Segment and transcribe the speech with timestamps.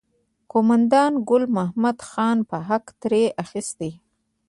[0.51, 3.79] قوماندان ګل محمد خان به حق ترې اخیست.